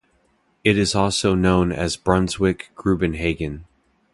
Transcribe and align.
It 0.63 0.79
is 0.79 0.95
also 0.95 1.35
known 1.35 1.71
as 1.71 1.95
Brunswick-Grubenhagen. 1.95 3.65